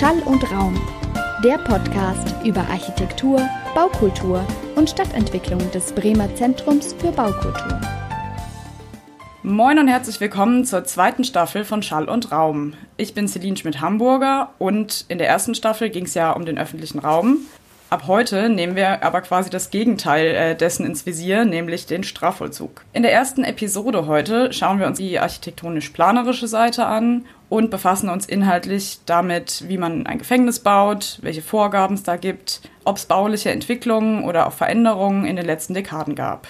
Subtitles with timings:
[0.00, 0.80] Schall und Raum,
[1.44, 4.42] der Podcast über Architektur, Baukultur
[4.74, 7.78] und Stadtentwicklung des Bremer Zentrums für Baukultur.
[9.42, 12.72] Moin und herzlich willkommen zur zweiten Staffel von Schall und Raum.
[12.96, 17.00] Ich bin Celine Schmidt-Hamburger und in der ersten Staffel ging es ja um den öffentlichen
[17.00, 17.40] Raum.
[17.90, 22.86] Ab heute nehmen wir aber quasi das Gegenteil äh, dessen ins Visier, nämlich den Strafvollzug.
[22.94, 28.24] In der ersten Episode heute schauen wir uns die architektonisch-planerische Seite an und befassen uns
[28.24, 33.50] inhaltlich damit, wie man ein Gefängnis baut, welche Vorgaben es da gibt, ob es bauliche
[33.50, 36.46] Entwicklungen oder auch Veränderungen in den letzten Dekaden gab.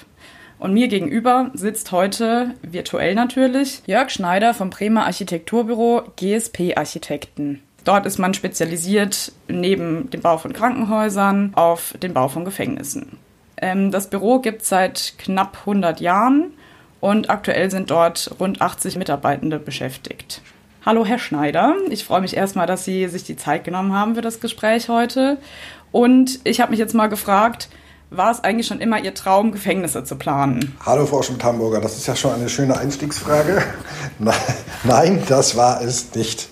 [0.58, 7.62] Und mir gegenüber sitzt heute, virtuell natürlich, Jörg Schneider vom Bremer Architekturbüro GSP Architekten.
[7.84, 13.16] Dort ist man spezialisiert neben dem Bau von Krankenhäusern auf den Bau von Gefängnissen.
[13.56, 16.52] Ähm, das Büro gibt es seit knapp 100 Jahren
[17.00, 20.42] und aktuell sind dort rund 80 Mitarbeitende beschäftigt.
[20.82, 21.74] Hallo, Herr Schneider.
[21.90, 25.36] Ich freue mich erstmal, dass Sie sich die Zeit genommen haben für das Gespräch heute.
[25.92, 27.68] Und ich habe mich jetzt mal gefragt,
[28.08, 30.74] war es eigentlich schon immer Ihr Traum, Gefängnisse zu planen?
[30.86, 33.62] Hallo, Frau Schmidt-Hamburger, das ist ja schon eine schöne Einstiegsfrage.
[34.84, 36.48] Nein, das war es nicht.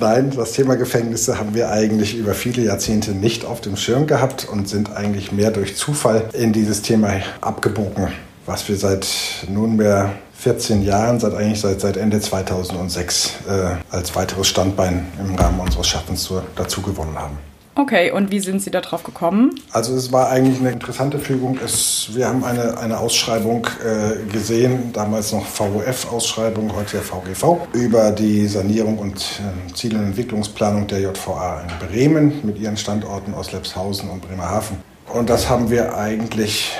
[0.00, 4.48] Nein, das Thema Gefängnisse haben wir eigentlich über viele Jahrzehnte nicht auf dem Schirm gehabt
[4.50, 8.08] und sind eigentlich mehr durch Zufall in dieses Thema abgebogen,
[8.46, 9.06] was wir seit
[9.48, 15.60] nunmehr 14 Jahren, seit eigentlich seit, seit Ende 2006 äh, als weiteres Standbein im Rahmen
[15.60, 17.36] unseres Schaffens dazu gewonnen haben.
[17.74, 19.54] Okay, und wie sind Sie darauf gekommen?
[19.70, 21.58] Also es war eigentlich eine interessante Fügung.
[21.64, 28.10] Es, wir haben eine, eine Ausschreibung äh, gesehen, damals noch VOF-Ausschreibung, heute ja VGV, über
[28.10, 33.52] die Sanierung und äh, Ziel- und Entwicklungsplanung der JVA in Bremen mit ihren Standorten aus
[33.52, 34.78] Lepshausen und Bremerhaven.
[35.12, 36.72] Und das haben wir eigentlich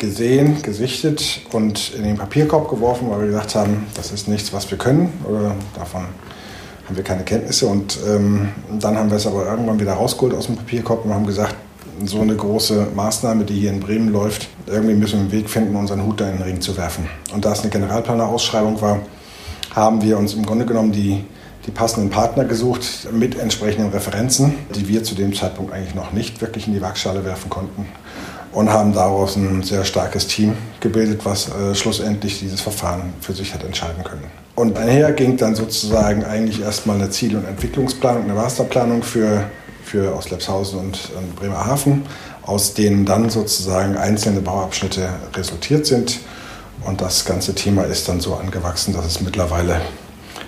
[0.00, 4.68] gesehen, gesichtet und in den Papierkorb geworfen, weil wir gesagt haben, das ist nichts, was
[4.70, 5.12] wir können.
[5.28, 6.06] Oder davon
[6.86, 7.66] haben wir keine Kenntnisse.
[7.66, 8.48] Und ähm,
[8.80, 11.54] dann haben wir es aber irgendwann wieder rausgeholt aus dem Papierkorb und haben gesagt,
[12.06, 15.76] so eine große Maßnahme, die hier in Bremen läuft, irgendwie müssen wir einen Weg finden,
[15.76, 17.06] unseren Hut da in den Ring zu werfen.
[17.34, 19.00] Und da es eine Generalplanerausschreibung war,
[19.74, 21.22] haben wir uns im Grunde genommen die,
[21.66, 26.40] die passenden Partner gesucht mit entsprechenden Referenzen, die wir zu dem Zeitpunkt eigentlich noch nicht
[26.40, 27.86] wirklich in die Waagschale werfen konnten
[28.52, 33.54] und haben daraus ein sehr starkes Team gebildet, was äh, schlussendlich dieses Verfahren für sich
[33.54, 34.24] hat entscheiden können.
[34.56, 39.44] Und daher ging dann sozusagen eigentlich erstmal eine Ziel- und Entwicklungsplanung, eine Masterplanung für,
[39.84, 42.02] für Oslepshausen und, und Bremerhaven,
[42.42, 46.18] aus denen dann sozusagen einzelne Bauabschnitte resultiert sind.
[46.84, 49.80] Und das ganze Thema ist dann so angewachsen, dass es mittlerweile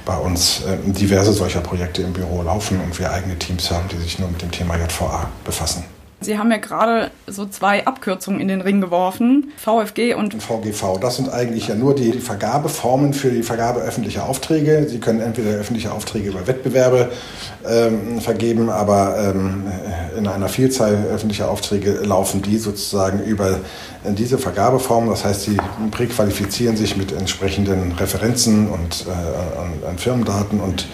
[0.04, 3.98] bei uns äh, diverse solcher Projekte im Büro laufen und wir eigene Teams haben, die
[3.98, 5.84] sich nur mit dem Thema JVA befassen.
[6.22, 10.98] Sie haben ja gerade so zwei Abkürzungen in den Ring geworfen, VFG und VGV.
[11.00, 14.86] Das sind eigentlich ja nur die Vergabeformen für die Vergabe öffentlicher Aufträge.
[14.88, 17.10] Sie können entweder öffentliche Aufträge über Wettbewerbe
[17.68, 19.64] ähm, vergeben, aber ähm,
[20.16, 23.60] in einer Vielzahl öffentlicher Aufträge laufen die sozusagen über
[24.04, 25.08] diese Vergabeform.
[25.08, 25.56] Das heißt, sie
[25.90, 30.86] präqualifizieren sich mit entsprechenden Referenzen und äh, an, an Firmendaten und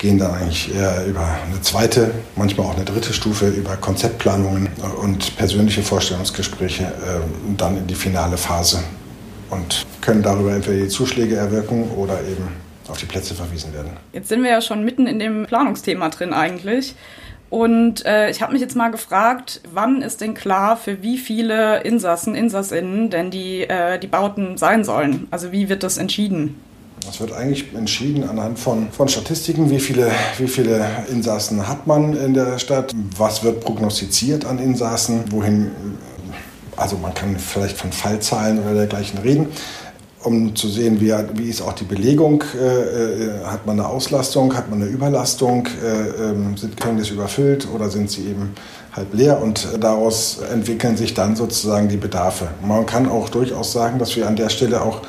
[0.00, 4.68] gehen dann eigentlich eher über eine zweite, manchmal auch eine dritte Stufe, über Konzeptplanungen
[5.00, 8.82] und persönliche Vorstellungsgespräche äh, dann in die finale Phase
[9.50, 12.48] und können darüber entweder die Zuschläge erwirken oder eben
[12.88, 13.90] auf die Plätze verwiesen werden.
[14.12, 16.94] Jetzt sind wir ja schon mitten in dem Planungsthema drin eigentlich.
[17.50, 21.82] Und äh, ich habe mich jetzt mal gefragt, wann ist denn klar, für wie viele
[21.82, 25.26] Insassen, Insassinnen denn die, äh, die Bauten sein sollen?
[25.30, 26.54] Also wie wird das entschieden?
[27.06, 32.14] Das wird eigentlich entschieden anhand von, von Statistiken, wie viele, wie viele Insassen hat man
[32.14, 35.70] in der Stadt, was wird prognostiziert an Insassen, wohin,
[36.76, 39.48] also man kann vielleicht von Fallzahlen oder dergleichen reden,
[40.22, 44.54] um zu sehen, wie, wie ist auch die Belegung, äh, äh hat man eine Auslastung,
[44.54, 48.54] hat man eine Überlastung, äh, äh, sind Gefängnisse überfüllt oder sind sie eben
[48.92, 49.40] halb leer?
[49.40, 52.48] Und daraus entwickeln sich dann sozusagen die Bedarfe.
[52.62, 55.00] Man kann auch durchaus sagen, dass wir an der Stelle auch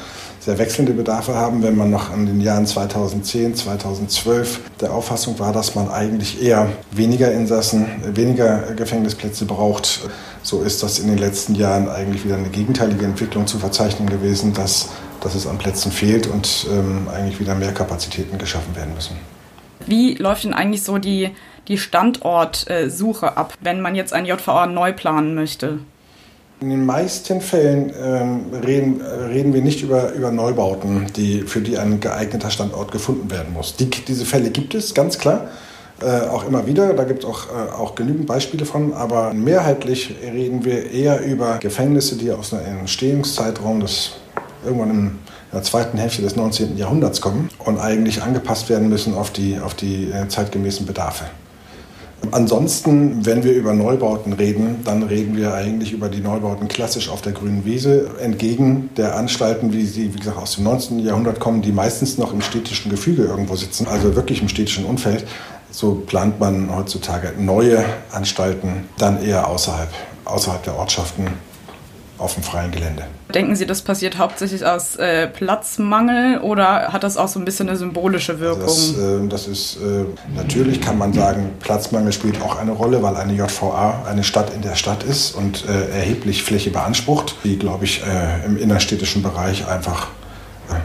[0.42, 1.62] sehr wechselnde Bedarfe haben.
[1.64, 6.70] Wenn man noch in den Jahren 2010, 2012 der Auffassung war, dass man eigentlich eher
[6.92, 7.86] weniger Insassen,
[8.16, 10.02] weniger Gefängnisplätze braucht,
[10.42, 14.54] so ist das in den letzten Jahren eigentlich wieder eine gegenteilige Entwicklung zu verzeichnen gewesen,
[14.54, 14.90] dass,
[15.22, 19.16] dass es an Plätzen fehlt und ähm, eigentlich wieder mehr Kapazitäten geschaffen werden müssen.
[19.86, 21.30] Wie läuft denn eigentlich so die,
[21.68, 25.80] die Standortsuche ab, wenn man jetzt ein JVA neu planen möchte?
[26.62, 31.80] In den meisten Fällen ähm, reden, reden wir nicht über, über Neubauten, die, für die
[31.80, 33.76] ein geeigneter Standort gefunden werden muss.
[33.78, 35.48] Die, diese Fälle gibt es, ganz klar.
[36.04, 40.16] Äh, auch immer wieder, da gibt es auch, äh, auch genügend Beispiele von, aber mehrheitlich
[40.22, 44.12] reden wir eher über Gefängnisse, die aus einem Entstehungszeitraum des
[44.64, 45.14] irgendwann im, in
[45.54, 46.78] der zweiten Hälfte des 19.
[46.78, 51.26] Jahrhunderts kommen und eigentlich angepasst werden müssen auf die, auf die äh, zeitgemäßen Bedarfe.
[52.30, 57.22] Ansonsten, wenn wir über Neubauten reden, dann reden wir eigentlich über die Neubauten klassisch auf
[57.22, 61.00] der grünen Wiese, entgegen der Anstalten, wie sie, wie gesagt, aus dem 19.
[61.00, 65.26] Jahrhundert kommen, die meistens noch im städtischen Gefüge irgendwo sitzen, also wirklich im städtischen Umfeld.
[65.72, 69.90] So plant man heutzutage neue Anstalten dann eher außerhalb,
[70.26, 71.28] außerhalb der Ortschaften
[72.22, 73.04] auf dem freien Gelände.
[73.34, 77.68] Denken Sie, das passiert hauptsächlich aus äh, Platzmangel oder hat das auch so ein bisschen
[77.68, 78.64] eine symbolische Wirkung?
[78.64, 83.02] Also das, äh, das, ist äh, natürlich kann man sagen, Platzmangel spielt auch eine Rolle,
[83.02, 87.58] weil eine JVA eine Stadt in der Stadt ist und äh, erheblich Fläche beansprucht, die,
[87.58, 90.08] glaube ich, äh, im innerstädtischen Bereich einfach
[90.70, 90.76] äh,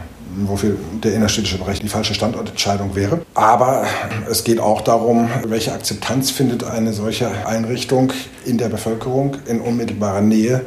[0.45, 3.21] wofür der innerstädtische Bereich die falsche Standortentscheidung wäre.
[3.33, 3.85] Aber
[4.29, 8.13] es geht auch darum, welche Akzeptanz findet eine solche Einrichtung
[8.45, 10.65] in der Bevölkerung in unmittelbarer Nähe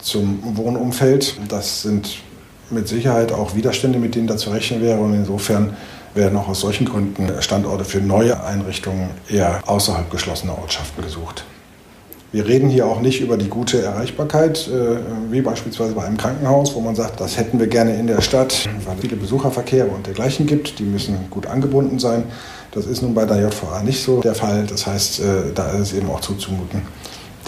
[0.00, 1.36] zum Wohnumfeld.
[1.48, 2.18] Das sind
[2.70, 5.00] mit Sicherheit auch Widerstände, mit denen da zu rechnen wäre.
[5.00, 5.76] Und insofern
[6.14, 11.44] werden auch aus solchen Gründen Standorte für neue Einrichtungen eher außerhalb geschlossener Ortschaften gesucht.
[12.30, 14.98] Wir reden hier auch nicht über die gute Erreichbarkeit, äh,
[15.32, 18.68] wie beispielsweise bei einem Krankenhaus, wo man sagt, das hätten wir gerne in der Stadt,
[18.84, 20.78] weil es viele Besucherverkehre und dergleichen gibt.
[20.78, 22.24] Die müssen gut angebunden sein.
[22.72, 24.66] Das ist nun bei der JVA nicht so der Fall.
[24.66, 25.24] Das heißt, äh,
[25.54, 26.82] da ist es eben auch zuzumuten,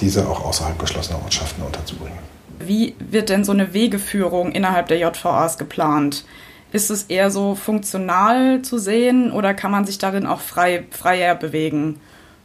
[0.00, 2.19] diese auch außerhalb geschlossener Ortschaften unterzubringen.
[2.61, 6.25] Wie wird denn so eine Wegeführung innerhalb der JVAs geplant?
[6.73, 11.35] Ist es eher so funktional zu sehen oder kann man sich darin auch frei, freier
[11.35, 12.01] bewegen?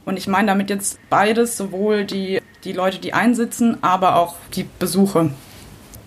[0.05, 4.65] Und ich meine damit jetzt beides, sowohl die, die Leute, die einsitzen, aber auch die
[4.79, 5.31] Besuche.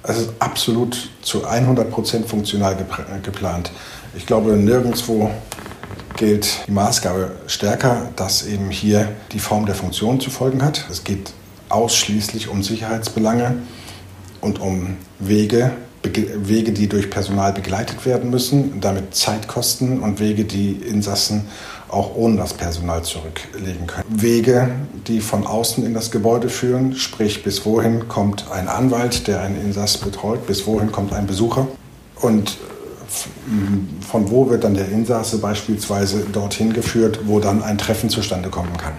[0.05, 2.77] Es ist absolut zu 100 Prozent funktional
[3.23, 3.71] geplant.
[4.17, 5.31] Ich glaube, nirgendwo
[6.17, 10.87] gilt die Maßgabe stärker, dass eben hier die Form der Funktion zu folgen hat.
[10.91, 11.33] Es geht
[11.69, 13.57] ausschließlich um Sicherheitsbelange
[14.41, 20.45] und um Wege, Wege, die durch Personal begleitet werden müssen, damit Zeit kosten und Wege,
[20.45, 21.49] die Insassen
[21.89, 24.05] auch ohne das Personal zurücklegen können.
[24.09, 24.71] Wege,
[25.07, 29.61] die von außen in das Gebäude führen, sprich bis wohin kommt ein Anwalt, der einen
[29.61, 31.67] Insass betreut, bis wohin kommt ein Besucher
[32.21, 38.11] und äh, von wo wird dann der Insasse beispielsweise dorthin geführt, wo dann ein Treffen
[38.11, 38.95] zustande kommen kann.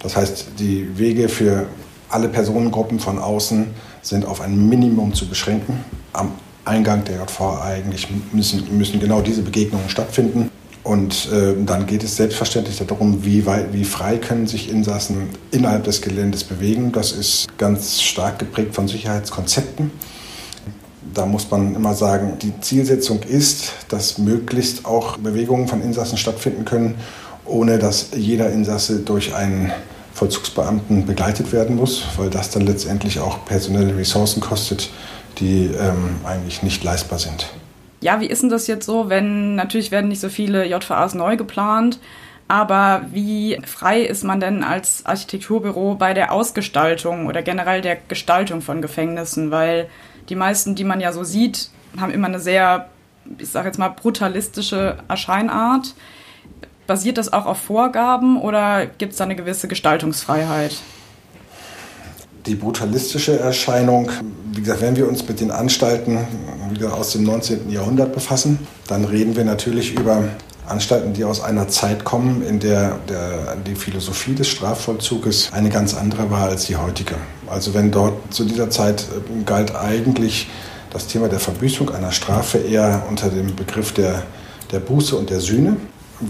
[0.00, 1.66] Das heißt, die Wege für
[2.08, 3.66] alle Personengruppen von außen
[4.04, 5.84] sind auf ein Minimum zu beschränken.
[6.12, 6.32] Am
[6.64, 10.50] Eingang der JV eigentlich müssen, müssen genau diese Begegnungen stattfinden.
[10.84, 15.84] Und äh, dann geht es selbstverständlich darum, wie, weit, wie frei können sich Insassen innerhalb
[15.84, 16.92] des Geländes bewegen.
[16.92, 19.90] Das ist ganz stark geprägt von Sicherheitskonzepten.
[21.14, 26.66] Da muss man immer sagen, die Zielsetzung ist, dass möglichst auch Bewegungen von Insassen stattfinden
[26.66, 26.96] können,
[27.46, 29.72] ohne dass jeder Insasse durch einen
[30.24, 34.88] Vollzugsbeamten begleitet werden muss, weil das dann letztendlich auch personelle Ressourcen kostet,
[35.38, 37.50] die ähm, eigentlich nicht leistbar sind.
[38.00, 41.36] Ja, wie ist denn das jetzt so, wenn natürlich werden nicht so viele JVAs neu
[41.36, 41.98] geplant,
[42.48, 48.62] aber wie frei ist man denn als Architekturbüro bei der Ausgestaltung oder generell der Gestaltung
[48.62, 49.50] von Gefängnissen?
[49.50, 49.88] Weil
[50.30, 51.68] die meisten, die man ja so sieht,
[52.00, 52.88] haben immer eine sehr,
[53.38, 55.94] ich sage jetzt mal, brutalistische Erscheinart.
[56.86, 60.76] Basiert das auch auf Vorgaben oder gibt es da eine gewisse Gestaltungsfreiheit?
[62.44, 64.10] Die brutalistische Erscheinung,
[64.52, 66.18] wie gesagt, wenn wir uns mit den Anstalten
[66.70, 67.70] wieder aus dem 19.
[67.70, 70.24] Jahrhundert befassen, dann reden wir natürlich über
[70.66, 75.94] Anstalten, die aus einer Zeit kommen, in der, der die Philosophie des Strafvollzuges eine ganz
[75.94, 77.14] andere war als die heutige.
[77.46, 80.48] Also wenn dort zu dieser Zeit äh, galt eigentlich
[80.90, 84.22] das Thema der Verbüßung einer Strafe eher unter dem Begriff der,
[84.70, 85.76] der Buße und der Sühne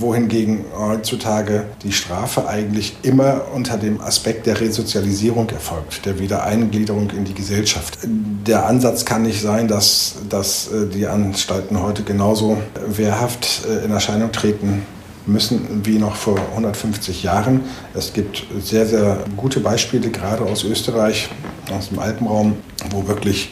[0.01, 7.25] wohingegen heutzutage die Strafe eigentlich immer unter dem Aspekt der Resozialisierung erfolgt, der Wiedereingliederung in
[7.25, 7.99] die Gesellschaft.
[8.03, 13.91] Der Ansatz kann nicht sein, dass, dass äh, die Anstalten heute genauso wehrhaft äh, in
[13.91, 14.83] Erscheinung treten
[15.27, 17.63] müssen wie noch vor 150 Jahren.
[17.95, 21.29] Es gibt sehr, sehr gute Beispiele, gerade aus Österreich,
[21.75, 22.57] aus dem Alpenraum,
[22.91, 23.51] wo wirklich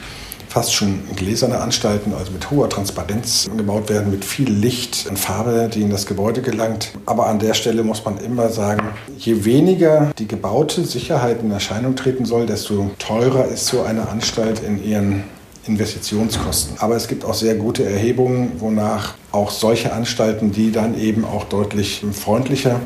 [0.53, 5.71] fast schon gläserne Anstalten, also mit hoher Transparenz gebaut werden, mit viel Licht und Farbe,
[5.73, 6.93] die in das Gebäude gelangt.
[7.07, 11.97] Aber an der Stelle muss man immer sagen, je weniger die gebaute Sicherheit in Erscheinung
[11.97, 15.25] treten soll, desto teurer ist so eine Anstalt in ihren
[15.67, 16.77] Investitionskosten.
[16.81, 21.45] Aber es gibt auch sehr gute Erhebungen, wonach auch solche Anstalten, die dann eben auch
[21.45, 22.79] deutlich freundlicher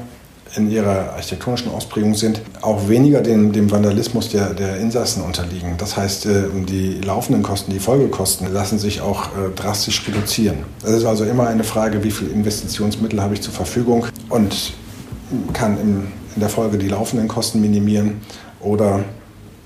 [0.54, 5.74] in ihrer architektonischen Ausprägung sind, auch weniger dem, dem Vandalismus der, der Insassen unterliegen.
[5.78, 10.58] Das heißt, äh, die laufenden Kosten, die Folgekosten lassen sich auch äh, drastisch reduzieren.
[10.82, 14.72] Es ist also immer eine Frage, wie viel Investitionsmittel habe ich zur Verfügung und
[15.52, 18.20] kann in, in der Folge die laufenden Kosten minimieren
[18.60, 19.04] oder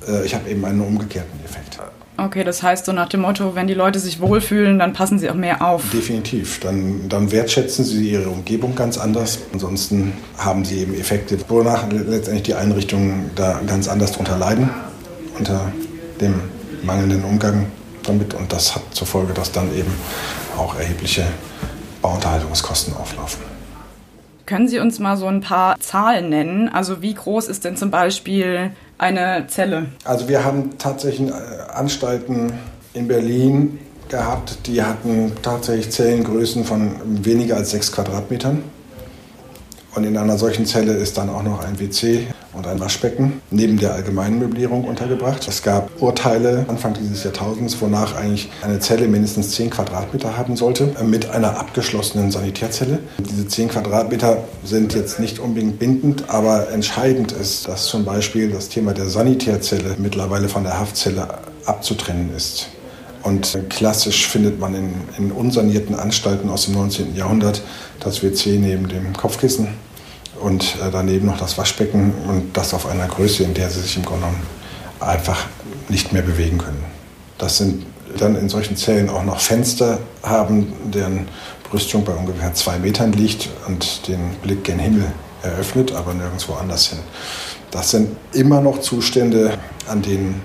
[0.09, 1.79] äh, ich habe eben einen umgekehrten Effekt.
[2.23, 5.31] Okay, das heißt so nach dem Motto, wenn die Leute sich wohlfühlen, dann passen sie
[5.31, 5.85] auch mehr auf.
[5.91, 6.61] Definitiv.
[6.61, 9.39] Dann, dann wertschätzen sie ihre Umgebung ganz anders.
[9.55, 14.69] Ansonsten haben sie eben Effekte, wonach letztendlich die Einrichtungen da ganz anders drunter leiden,
[15.39, 15.73] unter
[16.21, 16.35] dem
[16.83, 17.67] mangelnden Umgang
[18.03, 18.35] damit.
[18.35, 19.93] Und das hat zur Folge, dass dann eben
[20.59, 21.25] auch erhebliche
[22.03, 23.50] Bauunterhaltungskosten auflaufen.
[24.51, 26.69] Können Sie uns mal so ein paar Zahlen nennen?
[26.69, 29.87] Also wie groß ist denn zum Beispiel eine Zelle?
[30.03, 31.33] Also wir haben tatsächlich äh,
[31.73, 32.53] Anstalten
[32.93, 33.79] in Berlin
[34.09, 38.65] gehabt, die hatten tatsächlich Zellengrößen von weniger als sechs Quadratmetern.
[39.95, 43.79] Und in einer solchen Zelle ist dann auch noch ein WC und ein Waschbecken neben
[43.79, 45.47] der allgemeinen Möblierung untergebracht.
[45.49, 50.95] Es gab Urteile Anfang dieses Jahrtausends, wonach eigentlich eine Zelle mindestens 10 Quadratmeter haben sollte,
[51.05, 52.99] mit einer abgeschlossenen Sanitärzelle.
[53.19, 58.69] Diese 10 Quadratmeter sind jetzt nicht unbedingt bindend, aber entscheidend ist, dass zum Beispiel das
[58.69, 61.29] Thema der Sanitärzelle mittlerweile von der Haftzelle
[61.67, 62.69] abzutrennen ist.
[63.23, 67.15] Und klassisch findet man in, in unsanierten Anstalten aus dem 19.
[67.15, 67.63] Jahrhundert
[68.01, 69.69] das WC neben dem Kopfkissen
[70.41, 73.97] und äh, daneben noch das Waschbecken und das auf einer Größe, in der sie sich
[73.97, 74.43] im Grunde genommen
[75.01, 75.47] einfach
[75.89, 76.85] nicht mehr bewegen können.
[77.39, 77.87] Das sind
[78.19, 81.29] dann in solchen Zellen auch noch Fenster haben, deren
[81.71, 86.89] Brüstung bei ungefähr zwei Metern liegt und den Blick gen Himmel eröffnet, aber nirgendwo anders
[86.89, 86.99] hin.
[87.71, 89.57] Das sind immer noch Zustände,
[89.87, 90.43] an denen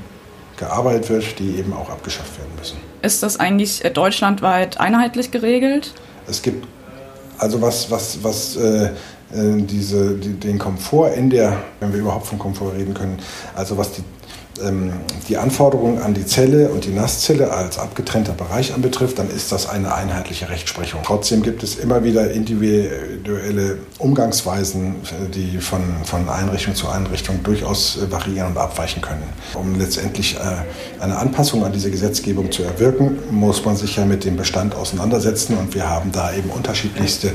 [0.58, 2.78] gearbeitet wird, die eben auch abgeschafft werden müssen.
[3.02, 5.94] Ist das eigentlich äh, deutschlandweit einheitlich geregelt?
[6.28, 6.66] Es gibt
[7.38, 8.90] also was, was, was äh, äh,
[9.32, 13.18] diese, die, den Komfort in der, wenn wir überhaupt von Komfort reden können,
[13.56, 14.04] also was die
[15.28, 19.68] die Anforderungen an die Zelle und die Nasszelle als abgetrennter Bereich anbetrifft, dann ist das
[19.68, 21.02] eine einheitliche Rechtsprechung.
[21.04, 24.96] Trotzdem gibt es immer wieder individuelle Umgangsweisen,
[25.34, 29.24] die von, von Einrichtung zu Einrichtung durchaus variieren und abweichen können.
[29.54, 34.24] Um letztendlich äh, eine Anpassung an diese Gesetzgebung zu erwirken, muss man sich ja mit
[34.24, 37.34] dem Bestand auseinandersetzen und wir haben da eben unterschiedlichste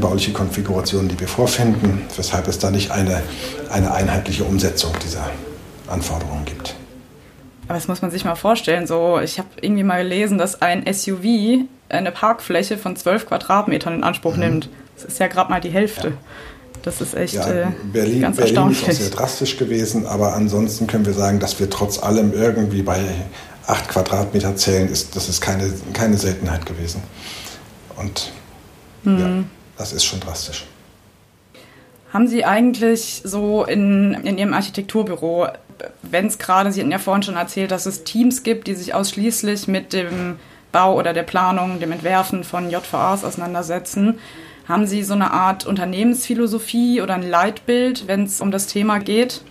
[0.00, 3.22] bauliche Konfigurationen, die wir vorfinden, weshalb es da nicht eine,
[3.70, 5.30] eine einheitliche Umsetzung dieser
[5.88, 6.74] Anforderungen gibt.
[7.68, 8.86] Aber das muss man sich mal vorstellen.
[8.86, 14.04] So, ich habe irgendwie mal gelesen, dass ein SUV eine Parkfläche von 12 Quadratmetern in
[14.04, 14.40] Anspruch mhm.
[14.40, 14.68] nimmt.
[14.94, 16.08] Das ist ja gerade mal die Hälfte.
[16.08, 16.14] Ja.
[16.82, 18.82] Das ist echt ja, äh, Berlin, ganz Berlin erstaunlich.
[18.82, 22.82] ist auch sehr drastisch gewesen, aber ansonsten können wir sagen, dass wir trotz allem irgendwie
[22.82, 23.00] bei
[23.66, 27.02] 8 Quadratmeter zählen, ist, das ist keine, keine Seltenheit gewesen.
[27.96, 28.30] Und
[29.02, 29.18] mhm.
[29.18, 29.44] ja,
[29.78, 30.64] das ist schon drastisch.
[32.12, 35.48] Haben Sie eigentlich so in, in Ihrem Architekturbüro
[36.02, 38.94] wenn es gerade, Sie hatten ja vorhin schon erzählt, dass es Teams gibt, die sich
[38.94, 40.36] ausschließlich mit dem
[40.72, 44.18] Bau oder der Planung, dem Entwerfen von JVAs auseinandersetzen.
[44.68, 49.42] Haben Sie so eine Art Unternehmensphilosophie oder ein Leitbild, wenn es um das Thema geht?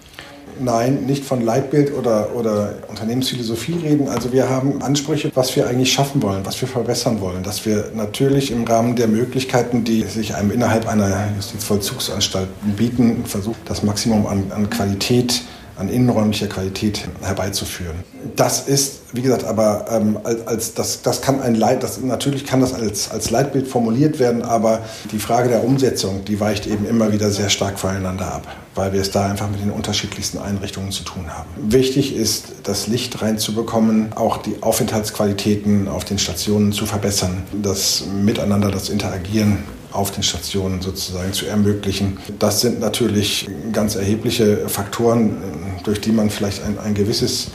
[0.60, 4.08] Nein, nicht von Leitbild oder, oder Unternehmensphilosophie reden.
[4.08, 7.44] Also wir haben Ansprüche, was wir eigentlich schaffen wollen, was wir verbessern wollen.
[7.44, 13.60] Dass wir natürlich im Rahmen der Möglichkeiten, die sich einem innerhalb einer Justizvollzugsanstalt bieten, versuchen,
[13.66, 15.42] das Maximum an, an Qualität
[15.78, 17.96] an innenräumlicher Qualität herbeizuführen.
[18.36, 22.46] Das ist, wie gesagt, aber ähm, als, als das, das kann ein Leit, das, natürlich
[22.46, 24.80] kann das als, als Leitbild formuliert werden, aber
[25.12, 29.02] die Frage der Umsetzung, die weicht eben immer wieder sehr stark voneinander ab, weil wir
[29.02, 31.50] es da einfach mit den unterschiedlichsten Einrichtungen zu tun haben.
[31.58, 38.72] Wichtig ist, das Licht reinzubekommen, auch die Aufenthaltsqualitäten auf den Stationen zu verbessern, das Miteinander,
[38.72, 39.60] das Interagieren
[39.96, 42.18] auf den Stationen sozusagen zu ermöglichen.
[42.38, 45.38] Das sind natürlich ganz erhebliche Faktoren,
[45.86, 47.48] durch die man vielleicht ein, ein gewisses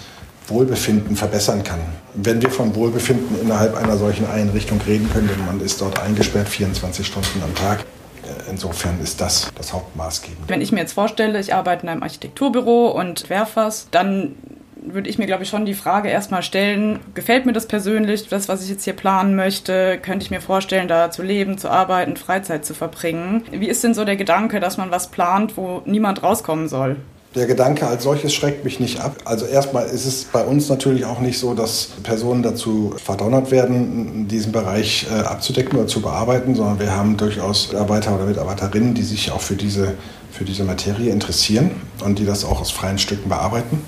[0.49, 1.81] Wohlbefinden verbessern kann.
[2.15, 6.49] Wenn wir von Wohlbefinden innerhalb einer solchen Einrichtung reden können, denn man ist dort eingesperrt
[6.49, 7.81] 24 Stunden am Tag,
[8.23, 10.49] äh, Insofern ist das das Hauptmaßgebende.
[10.49, 14.35] Wenn ich mir jetzt vorstelle, ich arbeite in einem Architekturbüro und werfe was, dann
[14.83, 18.49] würde ich mir, glaube ich, schon die Frage erstmal stellen, gefällt mir das persönlich, das,
[18.49, 19.99] was ich jetzt hier planen möchte?
[19.99, 23.45] Könnte ich mir vorstellen, da zu leben, zu arbeiten, Freizeit zu verbringen?
[23.51, 26.97] Wie ist denn so der Gedanke, dass man was plant, wo niemand rauskommen soll?
[27.37, 29.19] Der Gedanke als solches schreckt mich nicht ab.
[29.25, 34.27] Also erstmal ist es bei uns natürlich auch nicht so, dass Personen dazu verdonnert werden,
[34.27, 39.05] diesen Bereich äh, abzudecken oder zu bearbeiten, sondern wir haben durchaus Mitarbeiter oder Mitarbeiterinnen, die
[39.05, 39.95] sich auch für diese,
[40.33, 41.71] für diese Materie interessieren
[42.05, 43.81] und die das auch aus freien Stücken bearbeiten.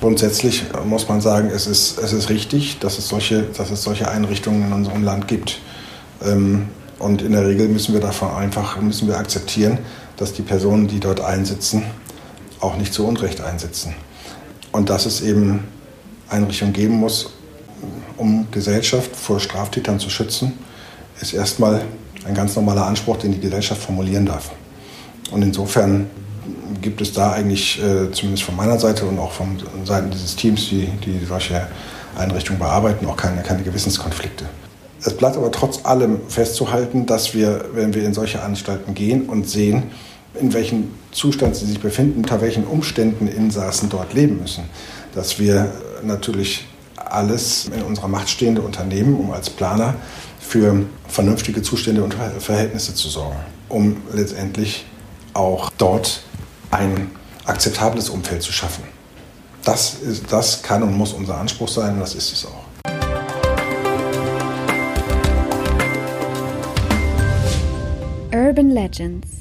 [0.00, 4.10] Grundsätzlich muss man sagen, es ist, es ist richtig, dass es, solche, dass es solche
[4.10, 5.60] Einrichtungen in unserem Land gibt.
[6.24, 6.66] Ähm,
[6.98, 9.78] und in der Regel müssen wir davon einfach müssen wir akzeptieren,
[10.16, 11.84] dass die Personen, die dort einsitzen,
[12.60, 13.94] auch nicht zu Unrecht einsitzen.
[14.72, 15.64] Und dass es eben
[16.28, 17.30] Einrichtungen geben muss,
[18.16, 20.52] um Gesellschaft vor Straftätern zu schützen,
[21.20, 21.84] ist erstmal
[22.24, 24.50] ein ganz normaler Anspruch, den die Gesellschaft formulieren darf.
[25.30, 26.08] Und insofern
[26.80, 30.68] gibt es da eigentlich, äh, zumindest von meiner Seite und auch von Seiten dieses Teams,
[30.68, 31.66] die, die solche
[32.16, 34.46] Einrichtungen bearbeiten, auch keine, keine Gewissenskonflikte.
[35.04, 39.48] Es bleibt aber trotz allem festzuhalten, dass wir, wenn wir in solche Anstalten gehen und
[39.48, 39.84] sehen,
[40.34, 44.64] in welchem Zustand sie sich befinden, unter welchen Umständen Insassen dort leben müssen,
[45.14, 46.66] dass wir natürlich
[46.96, 49.94] alles in unserer Macht stehende unternehmen, um als Planer
[50.40, 54.84] für vernünftige Zustände und Verhältnisse zu sorgen, um letztendlich
[55.34, 56.22] auch dort
[56.70, 57.10] ein
[57.44, 58.84] akzeptables Umfeld zu schaffen.
[59.64, 62.64] Das, ist, das kann und muss unser Anspruch sein und das ist es auch.
[68.32, 69.37] Urban Legends.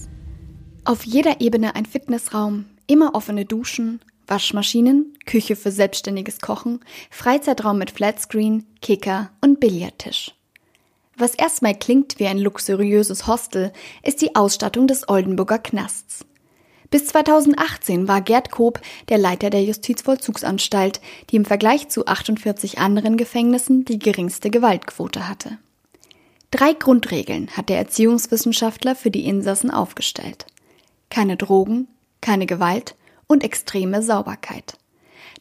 [0.88, 6.80] Auf jeder Ebene ein Fitnessraum, immer offene Duschen, Waschmaschinen, Küche für selbstständiges Kochen,
[7.12, 10.34] Freizeitraum mit Flatscreen, Kicker und Billardtisch.
[11.18, 16.26] Was erstmal klingt wie ein luxuriöses Hostel, ist die Ausstattung des Oldenburger Knasts.
[16.90, 18.80] Bis 2018 war Gerd Koop
[19.10, 21.02] der Leiter der Justizvollzugsanstalt,
[21.32, 25.58] die im Vergleich zu 48 anderen Gefängnissen die geringste Gewaltquote hatte.
[26.50, 30.46] Drei Grundregeln hat der Erziehungswissenschaftler für die Insassen aufgestellt.
[31.10, 31.88] Keine Drogen,
[32.22, 32.96] keine Gewalt
[33.28, 34.78] und extreme Sauberkeit.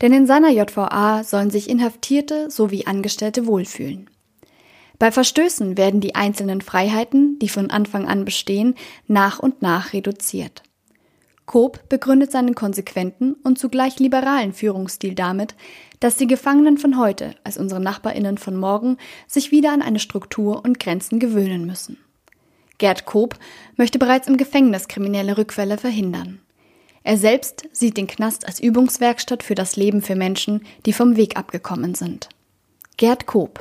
[0.03, 4.11] Denn in seiner JVA sollen sich Inhaftierte sowie Angestellte wohlfühlen.
[4.99, 8.75] Bei Verstößen werden die einzelnen Freiheiten, die von Anfang an bestehen,
[9.07, 10.63] nach und nach reduziert.
[11.45, 15.55] Koop begründet seinen konsequenten und zugleich liberalen Führungsstil damit,
[16.01, 18.97] dass die Gefangenen von heute, als unsere Nachbarinnen von morgen,
[19.29, 21.99] sich wieder an eine Struktur und Grenzen gewöhnen müssen.
[22.79, 23.37] Gerd Koop
[23.77, 26.41] möchte bereits im Gefängnis kriminelle Rückfälle verhindern.
[27.03, 31.37] Er selbst sieht den Knast als Übungswerkstatt für das Leben für Menschen, die vom Weg
[31.37, 32.29] abgekommen sind.
[32.97, 33.61] Gerd Koop,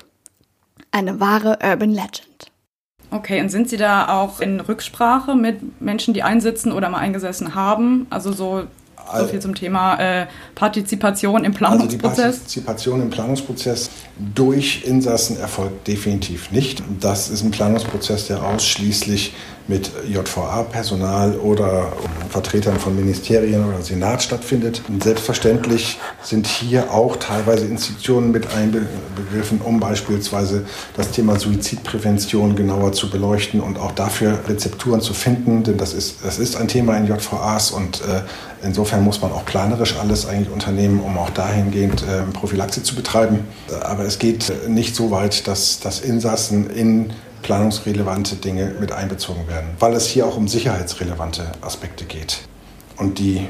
[0.91, 2.51] eine wahre Urban Legend.
[3.12, 7.53] Okay, und sind Sie da auch in Rücksprache mit Menschen, die einsitzen oder mal eingesessen
[7.53, 8.07] haben?
[8.10, 8.63] Also so,
[9.17, 12.19] so viel zum Thema äh, Partizipation im Planungsprozess?
[12.19, 13.89] Also die Partizipation im Planungsprozess
[14.33, 16.83] durch Insassen erfolgt definitiv nicht.
[17.00, 19.33] Das ist ein Planungsprozess, der ausschließlich
[19.67, 21.91] mit JVA-Personal oder
[22.29, 24.81] Vertretern von Ministerien oder Senat stattfindet.
[24.87, 32.91] Und selbstverständlich sind hier auch teilweise Institutionen mit einbegriffen, um beispielsweise das Thema Suizidprävention genauer
[32.93, 36.97] zu beleuchten und auch dafür Rezepturen zu finden, denn das ist, das ist ein Thema
[36.97, 38.21] in JVAs und äh,
[38.63, 43.39] insofern muss man auch planerisch alles eigentlich unternehmen, um auch dahingehend äh, Prophylaxe zu betreiben.
[43.81, 47.13] Aber es geht nicht so weit, dass, dass Insassen in
[47.46, 52.40] planungsrelevante Dinge mit einbezogen werden, weil es hier auch um sicherheitsrelevante Aspekte geht.
[52.98, 53.48] Und die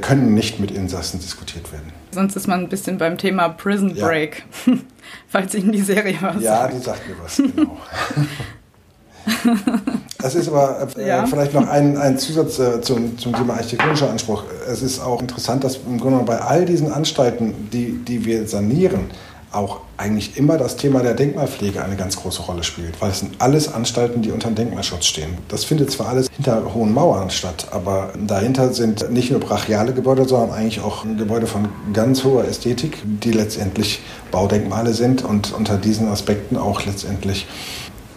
[0.00, 1.92] können nicht mit Insassen diskutiert werden.
[2.12, 4.74] Sonst ist man ein bisschen beim Thema Prison Break, ja.
[5.28, 6.74] falls Ihnen die Serie was Ja, sagt.
[6.74, 7.78] die sagt mir was, genau.
[10.24, 11.26] Es ist aber äh, ja.
[11.26, 14.44] vielleicht noch ein, ein Zusatz äh, zum, zum Thema architektonischer Anspruch.
[14.68, 19.10] Es ist auch interessant, dass im Grunde bei all diesen Anstalten, die, die wir sanieren,
[19.52, 23.40] auch eigentlich immer das Thema der Denkmalpflege eine ganz große Rolle spielt, weil es sind
[23.40, 25.38] alles Anstalten, die unter Denkmalschutz stehen.
[25.48, 30.26] Das findet zwar alles hinter hohen Mauern statt, aber dahinter sind nicht nur brachiale Gebäude,
[30.26, 36.08] sondern eigentlich auch Gebäude von ganz hoher Ästhetik, die letztendlich Baudenkmale sind und unter diesen
[36.08, 37.46] Aspekten auch letztendlich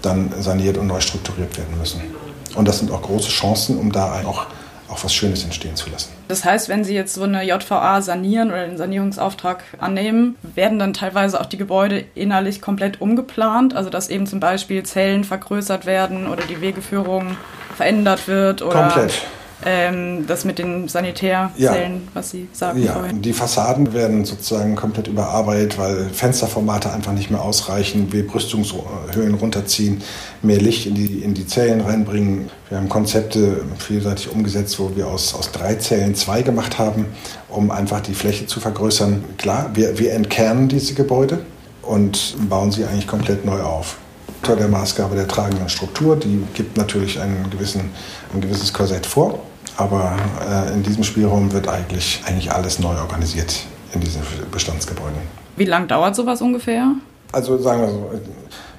[0.01, 2.01] dann saniert und neu strukturiert werden müssen.
[2.55, 4.45] Und das sind auch große Chancen, um da auch
[4.89, 6.11] auch was Schönes entstehen zu lassen.
[6.27, 10.93] Das heißt, wenn Sie jetzt so eine JVA sanieren oder den Sanierungsauftrag annehmen, werden dann
[10.93, 16.27] teilweise auch die Gebäude innerlich komplett umgeplant, also dass eben zum Beispiel Zellen vergrößert werden
[16.27, 17.37] oder die Wegeführung
[17.75, 19.21] verändert wird oder komplett
[19.63, 22.11] ähm, das mit den Sanitärzellen, ja.
[22.13, 22.93] was Sie sagen ja.
[22.93, 23.21] vorhin.
[23.21, 28.11] Die Fassaden werden sozusagen komplett überarbeitet, weil Fensterformate einfach nicht mehr ausreichen.
[28.11, 30.01] Wir Brüstungshöhen runterziehen,
[30.41, 32.49] mehr Licht in die, in die Zellen reinbringen.
[32.69, 37.05] Wir haben Konzepte vielseitig umgesetzt, wo wir aus, aus drei Zellen zwei gemacht haben,
[37.47, 39.23] um einfach die Fläche zu vergrößern.
[39.37, 41.45] Klar, wir, wir entkernen diese Gebäude
[41.81, 43.97] und bauen sie eigentlich komplett neu auf
[44.53, 46.15] der Maßgabe der tragenden Struktur.
[46.15, 47.89] Die gibt natürlich einen gewissen,
[48.33, 49.39] ein gewisses Korsett vor,
[49.77, 50.15] aber
[50.49, 55.17] äh, in diesem Spielraum wird eigentlich, eigentlich alles neu organisiert in diesen Bestandsgebäuden.
[55.57, 56.91] Wie lange dauert sowas ungefähr?
[57.31, 58.11] Also sagen wir so,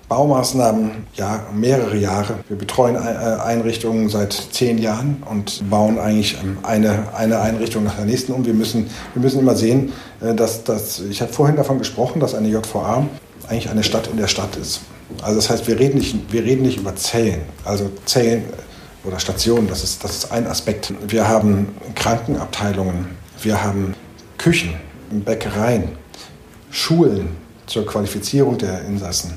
[0.09, 2.35] Baumaßnahmen, ja, mehrere Jahre.
[2.49, 7.97] Wir betreuen äh, Einrichtungen seit zehn Jahren und bauen eigentlich ähm, eine, eine Einrichtung nach
[7.97, 8.47] der nächsten um.
[8.47, 12.35] Wir müssen, wir müssen immer sehen, äh, dass, dass ich habe vorhin davon gesprochen, dass
[12.37, 13.05] eine JVA
[13.49, 14.83] eigentlich eine Stadt in der Stadt ist.
[15.23, 17.43] Also das heißt, wir reden nicht, wir reden nicht über Zellen.
[17.65, 18.45] Also Zellen
[19.07, 20.93] oder Stationen, das ist, das ist ein Aspekt.
[21.07, 23.07] Wir haben Krankenabteilungen,
[23.43, 23.95] wir haben
[24.39, 24.75] Küchen,
[25.11, 25.91] Bäckereien,
[26.71, 27.29] Schulen
[27.67, 29.35] zur Qualifizierung der Insassen.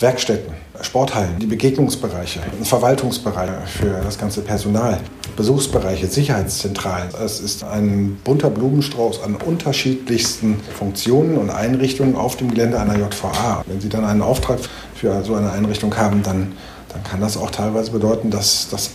[0.00, 4.98] Werkstätten, Sporthallen, die Begegnungsbereiche, Verwaltungsbereiche für das ganze Personal,
[5.36, 7.10] Besuchsbereiche, Sicherheitszentralen.
[7.24, 13.64] Es ist ein bunter Blumenstrauß an unterschiedlichsten Funktionen und Einrichtungen auf dem Gelände einer JVA.
[13.66, 14.58] Wenn Sie dann einen Auftrag
[14.96, 16.52] für so eine Einrichtung haben, dann,
[16.94, 18.90] dann kann das auch teilweise bedeuten, dass das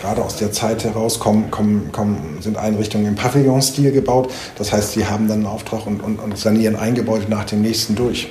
[0.00, 4.32] gerade aus der Zeit heraus kommen, kommen, kommen, sind Einrichtungen im Pavillonstil gebaut.
[4.58, 7.62] Das heißt, sie haben dann einen Auftrag und, und, und sanieren ein Gebäude nach dem
[7.62, 8.28] nächsten durch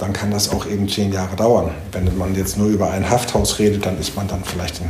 [0.00, 1.70] dann kann das auch eben zehn Jahre dauern.
[1.92, 4.86] Wenn man jetzt nur über ein Hafthaus redet, dann ist man dann vielleicht in,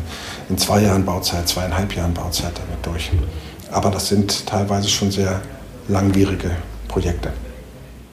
[0.48, 3.10] in zwei Jahren Bauzeit, zweieinhalb Jahren Bauzeit damit durch.
[3.72, 5.40] Aber das sind teilweise schon sehr
[5.88, 6.50] langwierige
[6.88, 7.32] Projekte.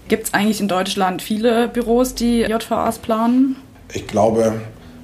[0.08, 3.58] Gibt es eigentlich in Deutschland viele Büros, die JVAs planen?
[3.94, 4.54] Ich glaube,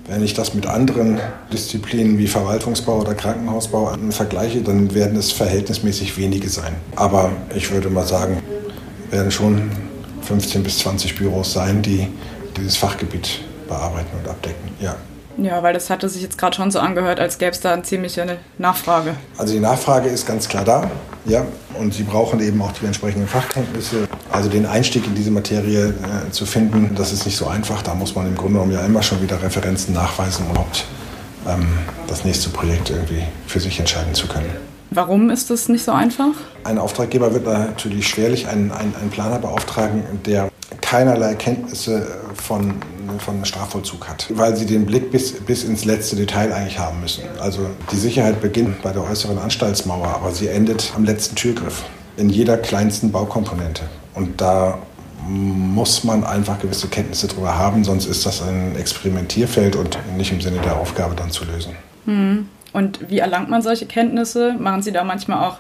[0.08, 1.20] wenn ich das mit anderen
[1.52, 6.76] Disziplinen wie Verwaltungsbau oder Krankenhausbau vergleiche, dann werden es verhältnismäßig wenige sein.
[6.96, 8.44] Aber ich würde mal sagen,
[9.10, 9.72] werden schon
[10.22, 12.08] 15 bis 20 Büros sein, die
[12.58, 14.72] dieses Fachgebiet bearbeiten und abdecken.
[14.80, 14.96] Ja.
[15.38, 17.84] Ja, weil das hatte sich jetzt gerade schon so angehört, als gäbe es da eine
[17.84, 19.16] ziemliche Nachfrage.
[19.38, 20.92] Also die Nachfrage ist ganz klar da,
[21.26, 21.46] ja,
[21.80, 24.08] und sie brauchen eben auch die entsprechenden Fachkenntnisse.
[24.32, 27.82] Also den Einstieg in diese Materie äh, zu finden, das ist nicht so einfach.
[27.82, 30.86] Da muss man im Grunde genommen ja immer schon wieder Referenzen nachweisen, um überhaupt
[31.48, 31.68] ähm,
[32.08, 34.50] das nächste Projekt irgendwie für sich entscheiden zu können.
[34.92, 36.34] Warum ist das nicht so einfach?
[36.64, 40.50] Ein Auftraggeber wird natürlich schwerlich einen, einen, einen Planer beauftragen, der
[40.94, 42.76] keinerlei Kenntnisse von,
[43.18, 47.24] von Strafvollzug hat, weil sie den Blick bis, bis ins letzte Detail eigentlich haben müssen.
[47.40, 51.84] Also die Sicherheit beginnt bei der äußeren Anstaltsmauer, aber sie endet am letzten Türgriff,
[52.16, 53.82] in jeder kleinsten Baukomponente.
[54.14, 54.78] Und da
[55.28, 60.42] muss man einfach gewisse Kenntnisse darüber haben, sonst ist das ein Experimentierfeld und nicht im
[60.42, 61.74] Sinne der Aufgabe dann zu lösen.
[62.06, 62.48] Hm.
[62.72, 64.54] Und wie erlangt man solche Kenntnisse?
[64.60, 65.58] Machen Sie da manchmal auch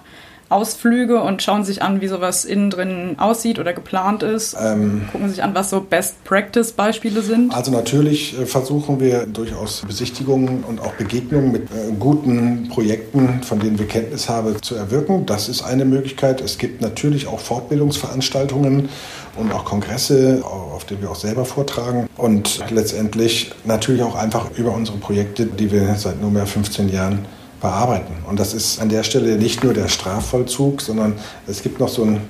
[0.54, 4.56] Ausflüge und schauen sich an, wie sowas innen drin aussieht oder geplant ist?
[4.60, 7.54] Ähm, Gucken sich an, was so Best-Practice-Beispiele sind?
[7.54, 13.60] Also natürlich äh, versuchen wir durchaus Besichtigungen und auch Begegnungen mit äh, guten Projekten, von
[13.60, 15.26] denen wir Kenntnis haben, zu erwirken.
[15.26, 16.42] Das ist eine Möglichkeit.
[16.42, 18.90] Es gibt natürlich auch Fortbildungsveranstaltungen
[19.36, 22.08] und auch Kongresse, auf denen wir auch selber vortragen.
[22.18, 27.26] Und letztendlich natürlich auch einfach über unsere Projekte, die wir seit nunmehr 15 Jahren
[27.64, 28.14] bearbeiten.
[28.30, 31.16] Und das ist an der Stelle nicht nur der Strafvollzug, sondern
[31.48, 32.22] es gibt noch so, ein,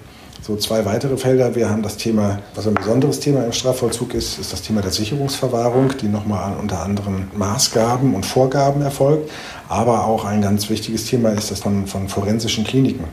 [0.41, 1.55] so zwei weitere Felder.
[1.55, 4.91] Wir haben das Thema, was ein besonderes Thema im Strafvollzug ist, ist das Thema der
[4.91, 9.29] Sicherungsverwahrung, die nochmal unter anderen Maßgaben und Vorgaben erfolgt.
[9.67, 13.05] Aber auch ein ganz wichtiges Thema ist das von, von forensischen Kliniken,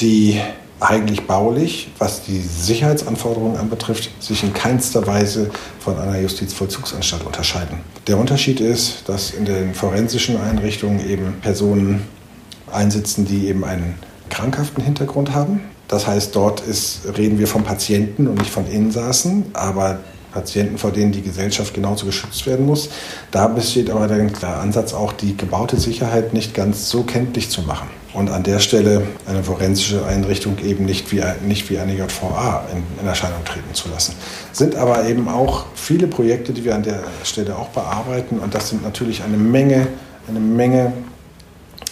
[0.00, 0.40] die
[0.84, 7.80] eigentlich baulich, was die Sicherheitsanforderungen anbetrifft, sich in keinster Weise von einer Justizvollzugsanstalt unterscheiden.
[8.06, 12.02] Der Unterschied ist, dass in den forensischen Einrichtungen eben Personen
[12.70, 13.94] einsitzen, die eben einen
[14.30, 15.60] krankhaften Hintergrund haben.
[15.88, 20.00] Das heißt, dort ist, reden wir von Patienten und nicht von Insassen, aber
[20.34, 22.90] Patienten, vor denen die Gesellschaft genauso geschützt werden muss.
[23.30, 27.88] Da besteht aber der Ansatz auch, die gebaute Sicherheit nicht ganz so kenntlich zu machen
[28.12, 32.82] und an der Stelle eine forensische Einrichtung eben nicht wie, nicht wie eine JVA in,
[33.00, 34.14] in, Erscheinung treten zu lassen.
[34.52, 38.70] Sind aber eben auch viele Projekte, die wir an der Stelle auch bearbeiten und das
[38.70, 39.86] sind natürlich eine Menge,
[40.28, 40.92] eine Menge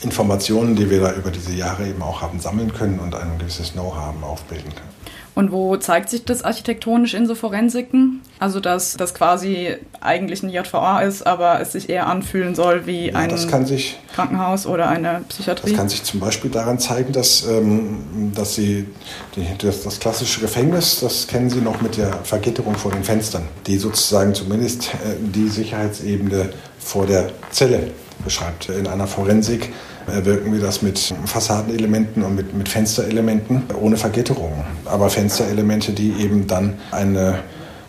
[0.03, 3.73] Informationen, die wir da über diese Jahre eben auch haben sammeln können und ein gewisses
[3.73, 5.02] Know-how aufbilden können.
[5.35, 8.21] Und wo zeigt sich das architektonisch in so Forensiken?
[8.39, 13.11] Also, dass das quasi eigentlich ein JVA ist, aber es sich eher anfühlen soll wie
[13.11, 15.71] ja, ein sich, Krankenhaus oder eine Psychiatrie?
[15.71, 18.87] Das kann sich zum Beispiel daran zeigen, dass, ähm, dass Sie
[19.37, 23.45] die, das, das, klassische Gefängnis, das kennen Sie noch mit der Vergitterung vor den Fenstern,
[23.67, 27.91] die sozusagen zumindest äh, die Sicherheitsebene vor der Zelle
[28.23, 28.69] beschreibt.
[28.69, 29.73] In einer Forensik
[30.07, 34.65] wirken wir das mit Fassadenelementen und mit, mit Fensterelementen ohne Vergitterung.
[34.85, 37.41] Aber Fensterelemente, die eben dann eine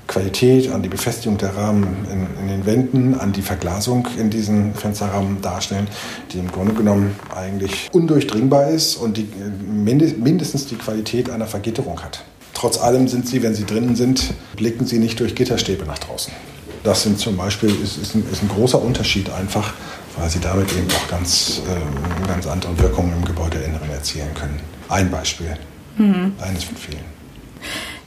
[0.07, 4.75] Qualität, an die Befestigung der Rahmen in, in, den Wänden, an die Verglasung in diesen
[4.75, 5.87] Fensterrahmen darstellen,
[6.31, 9.27] die im Grunde genommen eigentlich undurchdringbar ist und die
[9.65, 12.23] mindestens die Qualität einer Vergitterung hat.
[12.53, 16.33] Trotz allem sind sie, wenn sie drinnen sind, blicken sie nicht durch Gitterstäbe nach draußen.
[16.83, 19.73] Das sind zum Beispiel, ist, ist, ein, ist ein großer Unterschied einfach
[20.17, 24.59] weil sie damit eben auch ganz, äh, ganz andere Wirkungen im Gebäudeinneren erzielen können.
[24.89, 25.57] Ein Beispiel,
[25.97, 26.33] mhm.
[26.39, 27.05] eines von vielen.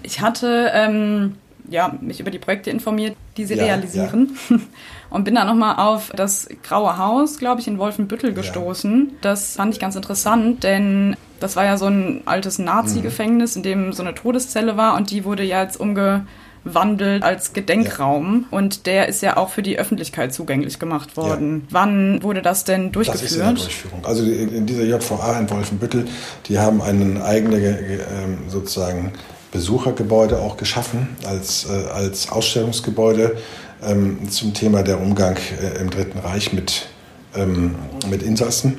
[0.02, 1.36] Ich hatte ähm,
[1.68, 4.36] ja, mich über die Projekte informiert, die sie ja, realisieren.
[4.48, 4.58] Ja.
[5.10, 9.08] Und bin dann nochmal auf das Graue Haus, glaube ich, in Wolfenbüttel gestoßen.
[9.08, 9.16] Ja.
[9.20, 13.92] Das fand ich ganz interessant, denn das war ja so ein altes Nazi-Gefängnis, in dem
[13.92, 16.26] so eine Todeszelle war und die wurde ja jetzt umge
[16.66, 18.46] wandelt als Gedenkraum.
[18.50, 18.58] Ja.
[18.58, 21.62] Und der ist ja auch für die Öffentlichkeit zugänglich gemacht worden.
[21.62, 21.66] Ja.
[21.70, 23.24] Wann wurde das denn durchgeführt?
[23.24, 24.04] Das ist in der Durchführung.
[24.04, 26.06] Also in dieser JVA in Wolfenbüttel,
[26.46, 29.12] die haben eine eigene ähm, sozusagen
[29.52, 33.36] Besuchergebäude auch geschaffen, als, äh, als Ausstellungsgebäude
[33.82, 36.88] ähm, zum Thema der Umgang äh, im Dritten Reich mit,
[37.34, 37.74] ähm,
[38.10, 38.78] mit Insassen.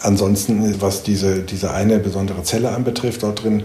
[0.00, 3.64] Ansonsten, was diese, diese eine besondere Zelle anbetrifft, dort drin,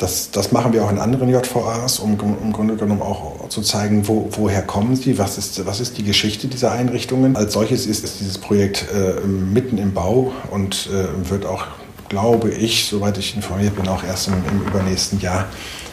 [0.00, 4.08] das, das machen wir auch in anderen JVAs, um im Grunde genommen auch zu zeigen,
[4.08, 7.36] wo, woher kommen sie, was ist, was ist die Geschichte dieser Einrichtungen.
[7.36, 11.66] Als solches ist, ist dieses Projekt äh, mitten im Bau und äh, wird auch,
[12.08, 15.46] glaube ich, soweit ich informiert bin, auch erst im, im übernächsten Jahr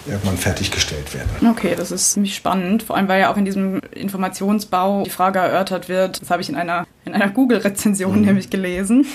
[0.08, 1.50] irgendwann fertiggestellt werden.
[1.50, 2.84] Okay, das ist ziemlich spannend.
[2.84, 6.48] Vor allem, weil ja auch in diesem Informationsbau die Frage erörtert wird, das habe ich
[6.48, 8.26] in einer, in einer Google-Rezension mhm.
[8.26, 9.06] nämlich gelesen,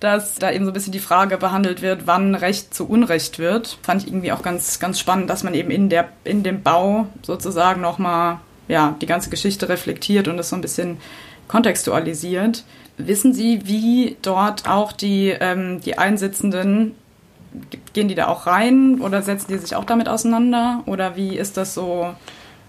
[0.00, 3.78] dass da eben so ein bisschen die Frage behandelt wird, wann Recht zu Unrecht wird.
[3.82, 7.06] Fand ich irgendwie auch ganz, ganz spannend, dass man eben in, der, in dem Bau
[7.22, 10.98] sozusagen nochmal ja, die ganze Geschichte reflektiert und das so ein bisschen
[11.48, 12.64] kontextualisiert.
[12.96, 16.94] Wissen Sie, wie dort auch die, ähm, die Einsitzenden
[17.92, 20.82] gehen die da auch rein oder setzen die sich auch damit auseinander?
[20.86, 22.14] Oder wie ist das so?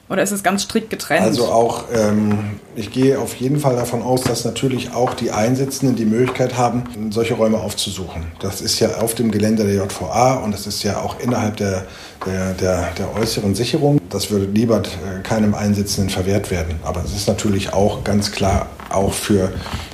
[0.09, 1.21] Oder ist es ganz strikt getrennt?
[1.21, 5.95] Also auch, ähm, ich gehe auf jeden Fall davon aus, dass natürlich auch die Einsitzenden
[5.95, 8.23] die Möglichkeit haben, solche Räume aufzusuchen.
[8.39, 11.85] Das ist ja auf dem Gelände der JVA und das ist ja auch innerhalb der,
[12.25, 14.01] der, der, der äußeren Sicherung.
[14.09, 16.79] Das würde lieber äh, keinem Einsitzenden verwehrt werden.
[16.83, 19.51] Aber es ist natürlich auch ganz klar auch für,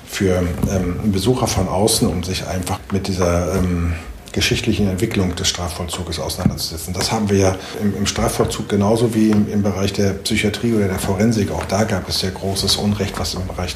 [0.07, 3.55] für ähm, Besucher von außen, um sich einfach mit dieser...
[3.55, 3.95] Ähm,
[4.35, 6.93] geschichtlichen Entwicklung des Strafvollzuges auseinanderzusetzen.
[6.93, 10.89] Das haben wir ja im, im Strafvollzug genauso wie im, im, Bereich der Psychiatrie oder
[10.89, 11.51] der Forensik.
[11.51, 13.75] Auch da gab es sehr großes Unrecht, was im Bereich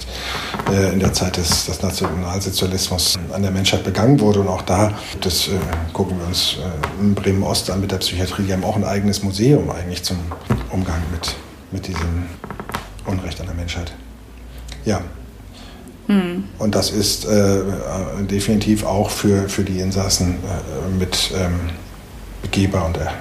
[0.69, 4.41] äh, in der Zeit des, des, Nationalsozialismus an der Menschheit begangen wurde.
[4.41, 4.91] Und auch da,
[5.21, 5.51] das äh,
[5.93, 8.43] gucken wir uns äh, in Bremen-Ost an mit der Psychiatrie.
[8.43, 10.17] Die haben auch ein eigenes Museum eigentlich zum
[10.71, 11.35] Umgang mit,
[11.71, 12.25] mit diesem
[13.05, 13.93] Unrecht an der Menschheit.
[14.83, 15.01] Ja,
[16.09, 16.43] hm.
[16.57, 17.61] Und das ist äh,
[18.21, 21.69] definitiv auch für, für die Insassen äh, mit ähm,
[22.41, 23.13] begehbar und er,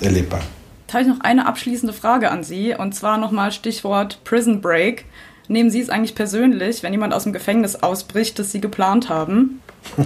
[0.00, 0.40] erlebbar.
[0.86, 5.04] Da habe ich noch eine abschließende Frage an Sie und zwar nochmal Stichwort Prison Break.
[5.48, 9.60] Nehmen Sie es eigentlich persönlich, wenn jemand aus dem Gefängnis ausbricht, das Sie geplant haben?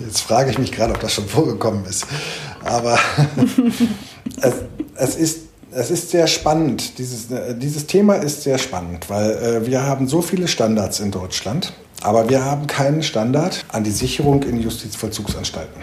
[0.00, 2.06] Jetzt frage ich mich gerade, ob das schon vorgekommen ist.
[2.62, 2.98] Aber
[4.42, 4.54] es,
[4.96, 6.98] es ist es ist sehr spannend.
[6.98, 11.10] Dieses, äh, dieses Thema ist sehr spannend, weil äh, wir haben so viele Standards in
[11.10, 15.82] Deutschland, aber wir haben keinen Standard an die Sicherung in Justizvollzugsanstalten.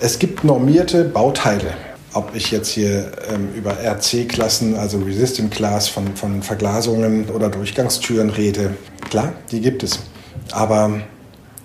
[0.00, 1.74] Es gibt normierte Bauteile.
[2.14, 8.28] Ob ich jetzt hier ähm, über RC-Klassen, also Resistant Class von, von Verglasungen oder Durchgangstüren
[8.28, 8.74] rede,
[9.08, 10.00] klar, die gibt es.
[10.50, 11.00] Aber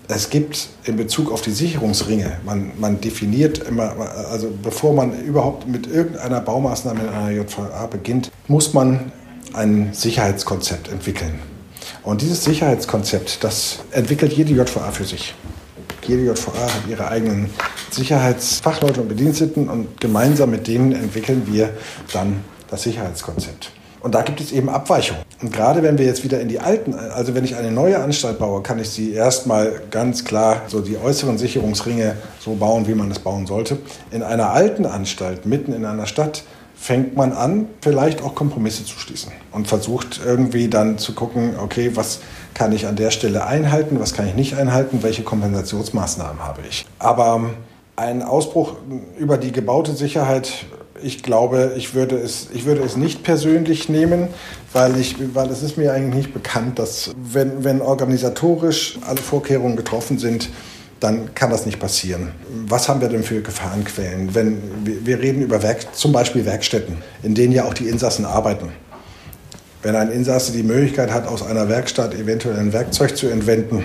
[0.10, 3.94] es gibt in Bezug auf die Sicherungsringe, man, man definiert immer,
[4.32, 9.12] also bevor man überhaupt mit irgendeiner Baumaßnahme in einer JVA beginnt, muss man
[9.54, 11.40] ein Sicherheitskonzept entwickeln.
[12.04, 15.34] Und dieses Sicherheitskonzept, das entwickelt jede JVA für sich.
[16.08, 17.50] Jede JVA hat ihre eigenen
[17.92, 21.72] Sicherheitsfachleute und Bediensteten und gemeinsam mit denen entwickeln wir
[22.14, 23.72] dann das Sicherheitskonzept.
[24.08, 25.22] Und da gibt es eben Abweichungen.
[25.42, 28.40] Und gerade wenn wir jetzt wieder in die alten, also wenn ich eine neue Anstalt
[28.40, 33.12] baue, kann ich sie erstmal ganz klar so die äußeren Sicherungsringe so bauen, wie man
[33.12, 33.78] es bauen sollte.
[34.12, 38.98] In einer alten Anstalt, mitten in einer Stadt, fängt man an, vielleicht auch Kompromisse zu
[38.98, 42.22] schließen und versucht irgendwie dann zu gucken, okay, was
[42.54, 46.86] kann ich an der Stelle einhalten, was kann ich nicht einhalten, welche Kompensationsmaßnahmen habe ich.
[46.98, 47.50] Aber
[47.98, 48.76] ein Ausbruch
[49.18, 50.66] über die gebaute Sicherheit
[51.02, 54.30] ich glaube, ich würde, es, ich würde es nicht persönlich nehmen,
[54.74, 59.76] weil, ich, weil es ist mir eigentlich nicht bekannt, dass wenn, wenn organisatorisch alle Vorkehrungen
[59.76, 60.50] getroffen sind,
[61.00, 62.32] dann kann das nicht passieren.
[62.68, 64.34] Was haben wir denn für Gefahrenquellen?
[64.34, 68.70] Wenn, wir reden über Werk, zum Beispiel Werkstätten, in denen ja auch die Insassen arbeiten.
[69.84, 73.84] Wenn ein Insasse die Möglichkeit hat, aus einer Werkstatt eventuell ein Werkzeug zu entwenden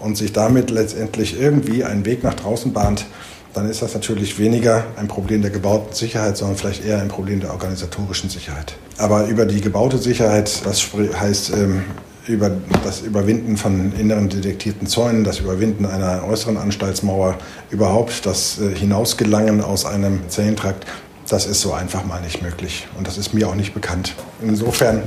[0.00, 3.04] und sich damit letztendlich irgendwie einen Weg nach draußen bahnt,
[3.54, 7.40] dann ist das natürlich weniger ein Problem der gebauten Sicherheit, sondern vielleicht eher ein Problem
[7.40, 8.74] der organisatorischen Sicherheit.
[8.98, 11.84] Aber über die gebaute Sicherheit, das heißt ähm,
[12.26, 12.50] über
[12.84, 17.36] das Überwinden von inneren detektierten Zäunen, das Überwinden einer äußeren Anstaltsmauer,
[17.70, 20.86] überhaupt das äh, Hinausgelangen aus einem Zellentrakt,
[21.28, 22.86] das ist so einfach mal nicht möglich.
[22.96, 24.14] Und das ist mir auch nicht bekannt.
[24.40, 25.02] Insofern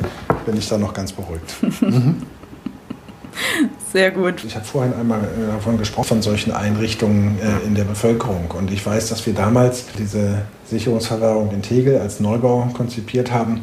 [0.45, 1.55] bin ich da noch ganz beruhigt.
[1.81, 2.23] mhm.
[3.95, 4.43] Sehr gut.
[4.43, 8.51] Ich habe vorhin einmal äh, davon gesprochen, von solchen Einrichtungen äh, in der Bevölkerung.
[8.51, 13.61] Und ich weiß, dass wir damals diese Sicherungsverwahrung in Tegel als Neubau konzipiert haben.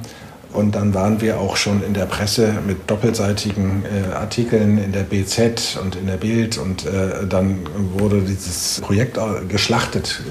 [0.52, 5.02] Und dann waren wir auch schon in der Presse mit doppelseitigen äh, Artikeln in der
[5.02, 6.58] BZ und in der Bild.
[6.58, 7.60] Und äh, dann
[7.94, 10.22] wurde dieses Projekt geschlachtet.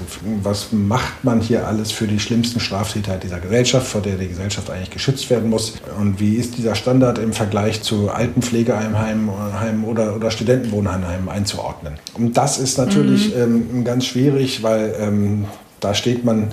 [0.42, 4.70] Was macht man hier alles für die schlimmsten Straftäter dieser Gesellschaft, vor der die Gesellschaft
[4.70, 5.74] eigentlich geschützt werden muss?
[5.98, 11.94] Und wie ist dieser Standard im Vergleich zu Altenpflegeheimheimen oder, oder Studentenwohnheimen einzuordnen?
[12.14, 13.66] Und das ist natürlich mhm.
[13.72, 15.46] ähm, ganz schwierig, weil ähm,
[15.80, 16.52] da steht man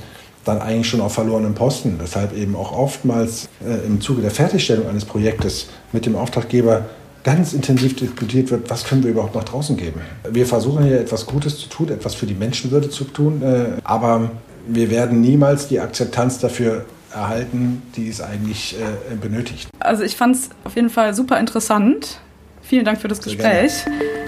[0.49, 4.87] dann eigentlich schon auf verlorenem Posten, weshalb eben auch oftmals äh, im Zuge der Fertigstellung
[4.87, 6.85] eines Projektes mit dem Auftraggeber
[7.23, 10.01] ganz intensiv diskutiert wird, was können wir überhaupt nach draußen geben.
[10.29, 14.31] Wir versuchen hier etwas Gutes zu tun, etwas für die Menschenwürde zu tun, äh, aber
[14.67, 19.69] wir werden niemals die Akzeptanz dafür erhalten, die es eigentlich äh, benötigt.
[19.79, 22.19] Also ich fand es auf jeden Fall super interessant.
[22.61, 23.83] Vielen Dank für das Sehr Gespräch.
[23.83, 24.18] Gerne.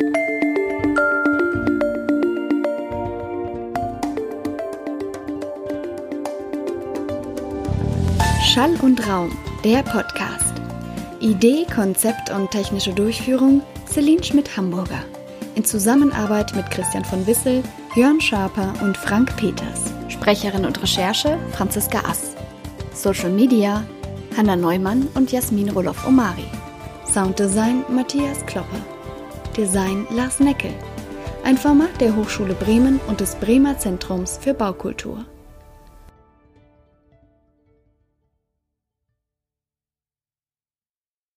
[8.54, 9.32] Schall und Raum,
[9.64, 10.56] der Podcast.
[11.22, 15.06] Idee, Konzept und technische Durchführung Celine Schmidt-Hamburger.
[15.56, 17.64] In Zusammenarbeit mit Christian von Wissel,
[17.96, 19.94] Jörn Schaper und Frank Peters.
[20.10, 22.36] Sprecherin und Recherche Franziska Ass.
[22.94, 23.86] Social Media
[24.36, 26.48] Hanna Neumann und Jasmin Roloff-Omari.
[27.06, 28.82] Sounddesign Matthias Kloppe.
[29.56, 30.74] Design Lars Neckel.
[31.46, 35.26] Ein Format der Hochschule Bremen und des Bremer Zentrums für Baukultur.